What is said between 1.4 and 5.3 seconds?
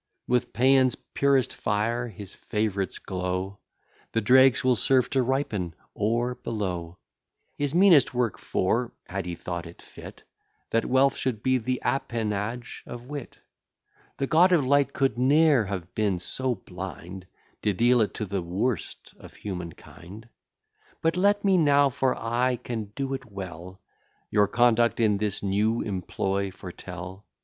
fire his favourites glow, The dregs will serve to